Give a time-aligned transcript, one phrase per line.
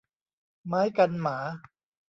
[0.67, 1.37] ไม้กันหมา